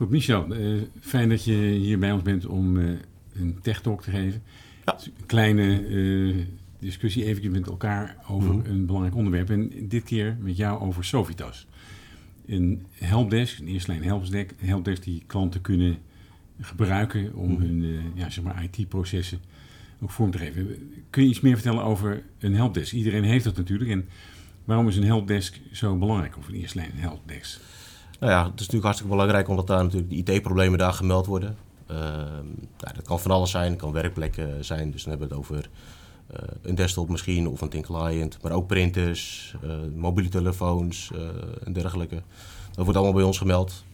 [0.00, 2.98] Goed, Michel, uh, fijn dat je hier bij ons bent om uh,
[3.32, 4.42] een tech talk te geven.
[4.84, 4.98] Ja.
[5.04, 6.36] Een kleine uh,
[6.78, 8.70] discussie eventjes met elkaar over Mhm.
[8.70, 9.50] een belangrijk onderwerp.
[9.50, 11.66] En dit keer met jou over Sofitas.
[12.46, 15.96] Een helpdesk, een eerste lijn helpdesk, een helpdesk die klanten kunnen
[16.60, 17.60] gebruiken om Mhm.
[17.62, 19.38] hun ja, zeg maar IT-processen
[20.02, 20.76] ook vorm te geven.
[21.10, 22.92] Kun je iets meer vertellen over een helpdesk?
[22.92, 23.90] Iedereen heeft dat natuurlijk.
[23.90, 24.08] En
[24.64, 26.36] waarom is een helpdesk zo belangrijk?
[26.36, 27.60] Of een eerste lijn helpdesk?
[28.20, 31.56] Nou ja, het is natuurlijk hartstikke belangrijk omdat daar natuurlijk de IT-problemen daar gemeld worden.
[31.90, 34.90] Uh, nou, dat kan van alles zijn, het kan werkplekken zijn.
[34.90, 35.68] Dus dan hebben we het over
[36.32, 38.38] uh, een desktop misschien of een thin client.
[38.42, 41.10] Maar ook printers, uh, mobiele telefoons
[41.64, 42.22] en dergelijke.
[42.72, 43.84] Dat wordt allemaal bij ons gemeld.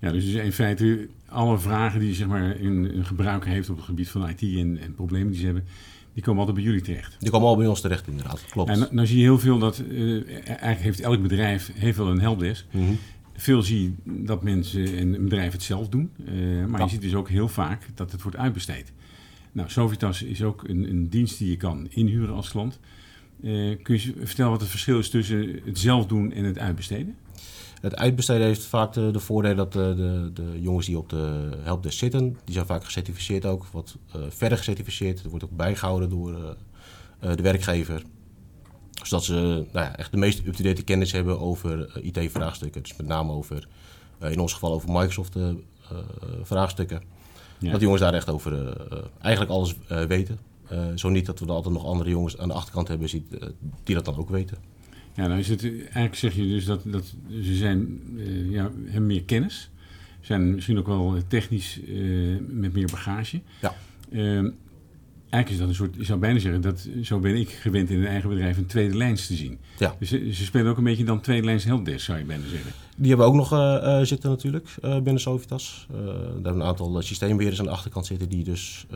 [0.00, 3.84] Ja, dus in feite alle vragen die zeg maar, een, een gebruiker heeft op het
[3.84, 5.64] gebied van IT en, en, problemen die ze hebben,
[6.12, 7.16] die komen altijd bij jullie terecht.
[7.18, 8.44] Die komen al bij ons terecht, inderdaad.
[8.50, 8.70] Klopt.
[8.70, 12.20] En nou, zie je heel veel dat, uh, eigenlijk heeft elk bedrijf heeft wel een
[12.20, 12.64] helpdesk.
[12.70, 12.98] Mm -hmm.
[13.40, 13.92] Veel zie je
[14.24, 16.10] dat mensen en een bedrijf het zelf doen.
[16.18, 16.84] Uh, maar ja.
[16.84, 18.92] je ziet dus ook heel vaak dat het wordt uitbesteed.
[19.52, 22.78] Nou, Sofitas is ook een, een dienst die je kan inhuren als klant.
[23.40, 27.16] Uh, kun je vertellen wat het verschil is tussen het zelf doen en het uitbesteden?
[27.80, 31.50] Het uitbesteden heeft vaak de, de voordeel dat de, de, de, jongens die op de
[31.62, 35.18] helpdesk zitten, die zijn vaak gecertificeerd ook, wat uh, verder gecertificeerd.
[35.22, 38.02] Het wordt ook bijgehouden door uh, de werkgever.
[39.02, 39.32] Zodat ze
[39.72, 42.82] nou ja, echt de meest up-to-date kennis hebben over uh, IT-vraagstukken.
[42.82, 43.68] Dus met name over,
[44.20, 47.02] in ons geval over Microsoft-vraagstukken.
[47.58, 47.70] Ja.
[47.70, 48.76] Dat de jongens daar echt over
[49.20, 49.74] eigenlijk alles
[50.08, 50.38] weten.
[50.94, 53.08] zo niet dat we er altijd nog andere jongens aan de achterkant hebben
[53.84, 54.56] die dat dan ook weten.
[55.14, 59.06] Ja, nou is het, eigenlijk zeg je dus dat, dat ze zijn, uh, ja, hebben
[59.06, 59.70] meer kennis.
[60.20, 63.40] Zijn misschien ook wel technisch uh, met meer bagage.
[63.60, 63.74] Ja.
[64.10, 64.50] Uh,
[65.30, 67.98] eigenlijk is dat een soort, ik zou bijna zeggen, dat, zo ben ik gewend in
[67.98, 69.58] een eigen bedrijf een tweede lijns te zien.
[69.78, 69.96] Ja.
[69.98, 72.72] Dus ze, ze spelen ook een beetje dan tweede lijns helpdesk, zou je bijna zeggen.
[72.96, 75.86] Die hebben we ook nog uh, zitten natuurlijk binnen Sofitas.
[75.88, 78.86] daar hebben we een aantal systeembeheerders aan de achterkant zitten die dus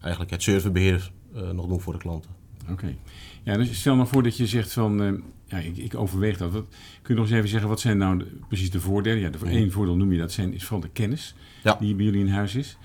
[0.00, 1.10] eigenlijk het serverbeheer
[1.52, 2.30] nog doen voor de klanten.
[2.62, 2.72] Oké.
[2.72, 2.98] Okay.
[3.44, 6.52] Ja, dus stel nou voor dat je zegt van, uh, ja, ik, ik, overweeg dat.
[6.52, 6.64] Wat,
[7.02, 9.20] kun je nog eens even zeggen, wat zijn nou de, precies de voordelen?
[9.20, 11.76] Ja, de, één voordeel noem je dat, zijn, is vooral de kennis ja.
[11.80, 12.76] die bij jullie in huis is.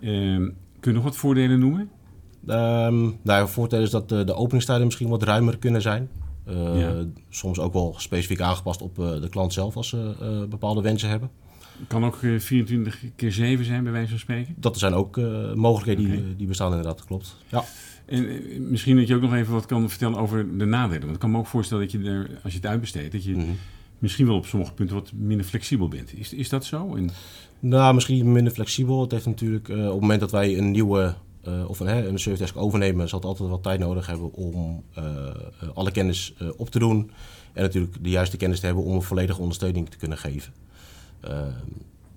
[0.00, 0.10] Uh,
[0.80, 1.90] kun je nog wat voordelen noemen?
[2.46, 6.08] Um, nou, het voordeel is dat de, de openingstijden misschien wat ruimer kunnen zijn.
[6.48, 7.04] Uh, Ja.
[7.28, 11.08] Soms ook wel specifiek aangepast op uh, de klant zelf als ze uh, bepaalde wensen
[11.08, 11.30] hebben.
[11.86, 14.54] Kan ook eh, 24 keer 7 zijn, bij wijze van spreken.
[14.58, 15.20] Dat zijn ook
[15.54, 17.36] mogelijkheden die, die bestaan inderdaad, klopt.
[17.48, 17.64] Ja.
[18.06, 21.00] En eh, misschien dat je ook nog even wat kan vertellen over de nadelen.
[21.00, 23.32] Want ik kan me ook voorstellen dat je er, als je het uitbesteedt, dat je
[23.36, 23.46] Mhm.
[23.98, 26.18] misschien wel op sommige punten wat minder flexibel bent.
[26.18, 26.94] Is, is dat zo?
[26.96, 27.10] En,
[27.60, 29.00] Nou, misschien minder flexibel.
[29.00, 32.08] Het heeft natuurlijk eh, op het moment dat wij een nieuwe eh, of een, hè,
[32.08, 35.32] een service desk overnemen, zal het altijd wat tijd nodig hebben om eh, eh,
[35.74, 37.10] alle kennis op te doen.
[37.52, 40.52] En natuurlijk de juiste kennis te hebben om een volledige ondersteuning te kunnen geven.
[41.20, 41.40] Eh,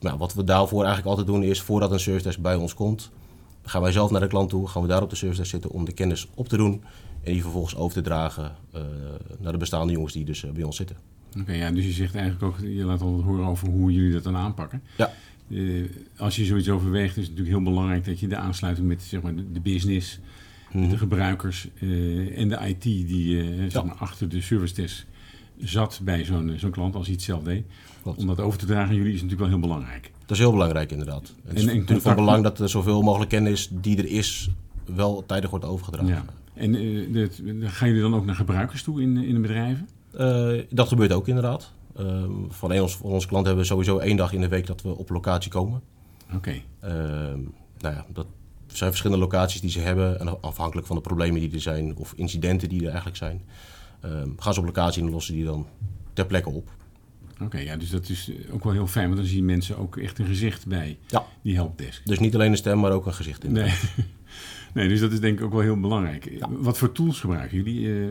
[0.00, 3.10] nou, wat we daarvoor eigenlijk altijd doen is, voordat een service desk bij ons komt,
[3.62, 5.70] gaan wij zelf naar de klant toe, gaan we daar op de service desk zitten
[5.70, 6.82] om de kennis op te doen.
[7.22, 8.52] En die vervolgens over te dragen
[9.38, 10.96] naar de bestaande jongens die dus bij ons zitten.
[11.40, 14.22] Oké, ja, dus je zegt eigenlijk ook, je laat altijd horen over hoe jullie dat
[14.22, 14.82] dan aanpakken.
[14.96, 15.12] Ja.
[15.50, 15.84] Eh,
[16.16, 19.22] als je zoiets overweegt, is het natuurlijk heel belangrijk dat je de aansluiting met zeg
[19.22, 20.18] maar, de, de business,
[20.72, 20.88] Mhm.
[20.88, 25.04] de gebruikers eh, en de IT die eh, zeg maar, achter de service desk
[25.58, 27.64] zat bij zo'n zo'n klant als hij het zelf deed.
[28.02, 28.18] Klopt.
[28.18, 30.10] Om dat over te dragen aan jullie is natuurlijk wel heel belangrijk.
[30.20, 31.20] Dat is heel belangrijk inderdaad.
[31.22, 34.06] Het is En- en natuurlijk contact- van belang dat er zoveel mogelijk kennis die er
[34.08, 34.50] is,
[34.94, 36.08] wel tijdig wordt overgedragen.
[36.08, 36.24] Ja.
[36.54, 36.72] En
[37.12, 39.88] dit- gaan jullie dan ook naar gebruikers toe in, in de bedrijven?
[40.70, 41.72] Dat gebeurt ook inderdaad.
[41.96, 44.82] Ehm, van, een, van onze klanten hebben we sowieso één dag in de week dat
[44.82, 45.82] we op locatie komen.
[46.34, 46.54] Oké.
[46.80, 47.40] Ehm,
[47.78, 48.26] nou ja, dat
[48.66, 50.20] zijn verschillende locaties die ze hebben.
[50.20, 53.42] En afhankelijk van de problemen die er zijn of incidenten die er eigenlijk zijn,
[54.00, 55.66] ehm, gaan ze op locatie en lossen die dan
[56.12, 56.70] ter plekke op.
[57.42, 60.18] Oké, ja, dus dat is ook wel heel fijn, want dan zien mensen ook echt
[60.18, 61.24] een gezicht bij Ja.
[61.42, 62.06] die helpdesk.
[62.06, 63.52] Dus niet alleen een stem, maar ook een gezicht in.
[63.52, 63.72] Nee.
[64.74, 66.30] nee, dus dat is denk ik ook wel heel belangrijk.
[66.38, 66.48] Ja.
[66.50, 67.92] Wat voor tools gebruiken jullie?
[67.92, 68.08] Eh,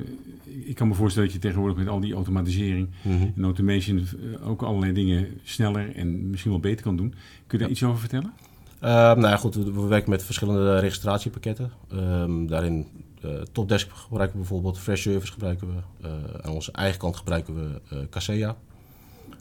[0.69, 3.28] ik kan me voorstellen dat je tegenwoordig met al die automatisering Mhm.
[3.35, 7.09] en automation eh, ook allerlei dingen sneller en misschien wel beter kan doen.
[7.09, 7.73] Kun je daar Ja.
[7.73, 8.34] iets over vertellen?
[8.79, 11.72] Ehm, nou ja, goed, we, we werken met verschillende registratiepakketten.
[11.91, 12.88] Ehm, daarin
[13.22, 16.08] eh Topdesk gebruiken we bijvoorbeeld, Fresh Service gebruiken we.
[16.41, 18.58] Aan onze eigen kant gebruiken we Kaseya.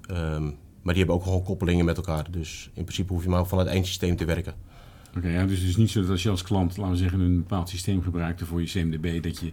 [0.07, 0.43] Ehm,
[0.83, 2.27] maar die hebben ook gewoon koppelingen met elkaar.
[2.31, 4.55] Dus in principe hoef je maar vanuit één systeem te werken.
[5.17, 7.21] Oké, ja, dus het is niet zo dat als je als klant, laten we zeggen,
[7.21, 9.53] een bepaald systeem gebruikte voor je CMDB, dat je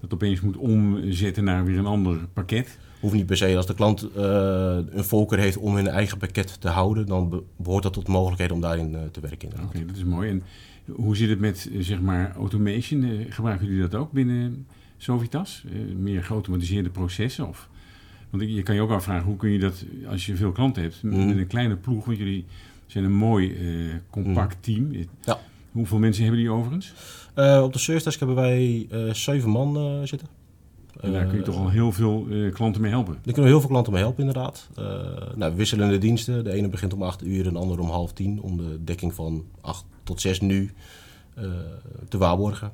[0.00, 2.78] dat opeens moet omzetten naar weer een ander pakket.
[3.00, 6.60] Hoeft niet per se als de klant eh, een voorkeur heeft om hun eigen pakket
[6.60, 9.48] te houden, dan be- behoort dat tot de mogelijkheden om daarin eh, te werken.
[9.64, 10.30] Oké, dat is mooi.
[10.30, 10.42] En
[10.94, 13.26] hoe zit het met, eh, zeg maar, automation?
[13.28, 14.66] Gebruiken jullie dat ook binnen
[14.96, 15.64] Sovitas?
[15.96, 17.48] Meer geautomatiseerde processen?
[17.48, 17.68] Of,
[18.30, 21.02] Want je kan je ook afvragen, hoe kun je dat, als je veel klanten hebt,
[21.02, 21.38] met Mhm.
[21.38, 22.44] een kleine ploeg, want jullie
[22.86, 24.92] zijn een mooi eh, compact team.
[25.24, 25.38] Ja.
[25.72, 26.92] Hoeveel mensen hebben die overigens?
[27.34, 30.28] Eh, op de service desk hebben wij eh, zeven man zitten.
[31.00, 33.12] En daar kun je toch al heel veel klanten mee helpen.
[33.12, 34.68] Daar kunnen we heel veel klanten mee helpen, inderdaad.
[35.34, 36.44] Nou, wisselende diensten.
[36.44, 38.40] De ene begint om 8 uur en de andere om half tien.
[38.40, 40.70] Om de dekking van 8 tot 6 nu
[42.08, 42.72] te waarborgen.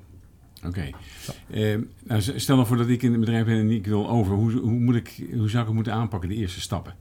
[0.67, 0.91] Oké.
[2.05, 4.35] Nou, stel nou voor dat ik in het bedrijf ben en ik wil over.
[4.35, 6.94] Hoe, hoe, moet ik, hoe zou ik het moeten aanpakken, de eerste stappen?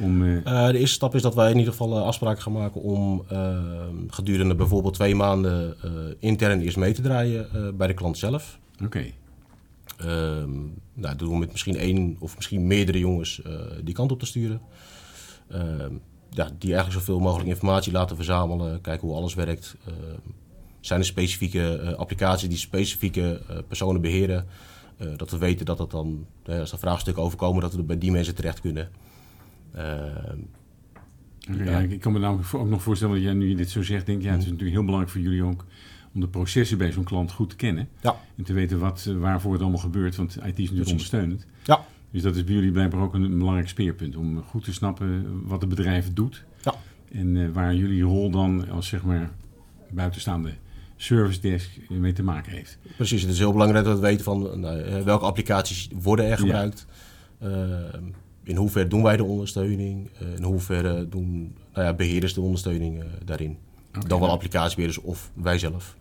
[0.00, 2.52] Om, eh, Eh, de eerste stap is dat wij in ieder geval eh, afspraken gaan
[2.52, 3.58] maken om eh,
[4.08, 5.76] gedurende bijvoorbeeld twee maanden
[6.18, 8.58] intern eerst mee te draaien bij de klant zelf.
[8.84, 9.04] Oké.
[9.98, 10.50] Ehm,
[10.94, 13.42] nou, dat doen we met misschien één of misschien meerdere jongens
[13.84, 14.60] die kant op te sturen.
[15.50, 15.94] Ehm,
[16.30, 19.76] ja, die eigenlijk zoveel mogelijk informatie laten verzamelen, kijken hoe alles werkt.
[19.86, 20.18] Ehm,
[20.80, 24.46] zijn er specifieke applicaties die specifieke personen beheren?
[25.02, 28.10] Eh, dat we weten dat het dan, als er vraagstukken overkomen, dat we bij die
[28.10, 28.90] mensen terecht kunnen.
[29.74, 30.38] Ehm,
[31.52, 31.78] Oké, Ja.
[31.78, 34.22] ik kan me namelijk ook nog voorstellen dat jij nu je dit zo zegt, denk
[34.22, 35.64] ja, het is natuurlijk heel belangrijk voor jullie ook
[36.14, 37.88] om de processen bij zo'n klant goed te kennen.
[38.00, 38.16] Ja.
[38.36, 40.90] En te weten wat, eh, waarvoor het allemaal gebeurt, want IT is natuurlijk Precies.
[40.90, 41.46] ondersteunend.
[41.64, 41.84] Ja.
[42.10, 45.26] Dus dat is bij jullie blijkbaar ook een, een belangrijk speerpunt om goed te snappen
[45.46, 46.44] wat het bedrijf doet.
[46.62, 46.74] Ja.
[47.12, 49.30] En eh, waar jullie rol dan als zeg maar
[49.90, 50.52] buitenstaande
[50.96, 52.78] service desk mee te maken heeft.
[52.96, 56.30] Precies, het is heel belangrijk dat we weten van nou, eh, welke applicaties worden er
[56.30, 56.36] Ja.
[56.36, 56.86] gebruikt.
[58.44, 60.10] In hoeverre doen wij de ondersteuning?
[60.18, 63.58] Eh, in hoeverre doen nou ja, beheerders de ondersteuning eh, daarin?
[64.06, 65.96] Dan wel applicatiebeheerders of wij zelf.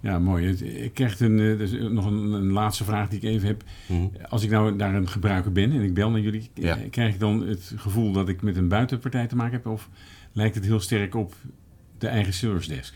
[0.00, 0.48] Ja, mooi.
[0.82, 3.62] Ik krijg een, eh, dus nog een, een laatste vraag die ik even heb.
[3.88, 4.06] Mhm.
[4.28, 6.78] Als ik nou daar een gebruiker ben en ik bel naar jullie, Ja.
[6.90, 9.66] krijg ik dan het gevoel dat ik met een buitenpartij te maken heb?
[9.66, 9.88] Of
[10.32, 11.34] lijkt het heel sterk op
[11.98, 12.94] de eigen service desk?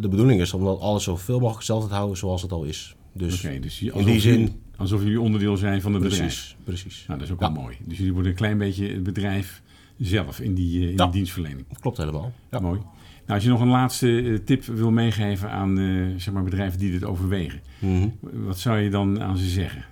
[0.00, 2.96] De bedoeling is om dat alles zoveel mogelijk hetzelfde te houden zoals het al is.
[3.12, 6.22] Dus dus in alsof die zin- jullie- alsof jullie onderdeel zijn van het bedrijf.
[6.24, 7.04] precies, precies.
[7.06, 7.52] Nou, dat is ook Ja.
[7.52, 7.76] wel mooi.
[7.84, 9.62] Dus jullie worden een klein beetje het bedrijf
[9.98, 11.04] zelf in die, eh, in Ja.
[11.04, 11.66] die dienstverlening.
[11.80, 12.32] Klopt helemaal.
[12.50, 12.58] Ja.
[12.60, 12.78] Mooi.
[12.78, 16.78] Nou, als je nog een laatste eh, tip wil meegeven aan eh, zeg maar bedrijven
[16.78, 18.08] die dit overwegen, Mhm.
[18.32, 19.84] wat zou je dan aan ze zeggen?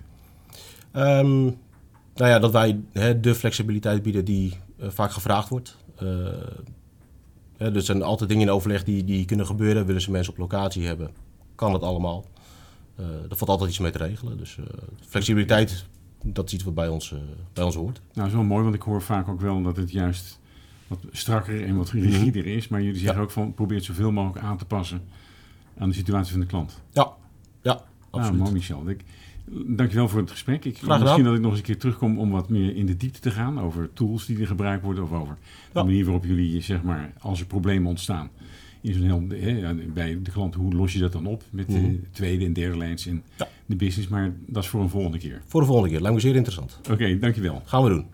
[0.91, 5.77] Ehm, nou ja, dat wij hè, de flexibiliteit bieden die vaak gevraagd wordt.
[7.57, 9.85] Hè, dus er zijn altijd dingen in overleg die, die kunnen gebeuren.
[9.85, 11.11] Willen ze mensen op locatie hebben,
[11.55, 12.25] kan het allemaal.
[12.99, 14.37] Eh er valt altijd iets mee te regelen.
[14.37, 14.63] Dus eh,
[15.07, 15.85] flexibiliteit,
[16.23, 17.19] dat is iets wat bij ons, eh,
[17.53, 17.95] bij ons hoort.
[17.97, 20.39] Nou, dat is wel mooi, want ik hoor vaak ook wel dat het juist
[20.87, 22.67] wat strakker en wat rigider is.
[22.67, 23.23] Maar jullie zeggen Ja.
[23.23, 25.01] ook van probeer het zoveel mogelijk aan te passen
[25.77, 26.81] aan de situatie van de klant.
[26.91, 27.11] Ja,
[27.61, 27.79] ja, Nou,
[28.11, 28.39] absoluut.
[28.39, 28.89] mooi Michel.
[28.89, 29.03] Ik,
[29.67, 30.65] dankjewel voor het gesprek.
[30.65, 30.99] Ik, gedaan.
[31.01, 33.31] misschien dat ik nog eens een keer terugkom om wat meer in de diepte te
[33.31, 35.83] gaan over tools die er gebruikt worden of over de Ja.
[35.83, 38.29] manier waarop jullie, zeg maar, als er problemen ontstaan
[38.81, 39.23] heel,
[39.93, 41.93] bij de klant, hoe los je dat dan op met de Mhm.
[42.11, 43.47] tweede en derde lijns in Ja.
[43.65, 44.07] de business.
[44.09, 45.41] Maar dat is voor een volgende keer.
[45.45, 46.01] Voor de volgende keer.
[46.01, 46.79] Lijkt me zeer interessant.
[46.91, 47.61] Oké, dankjewel.
[47.65, 48.05] Gaan we doen.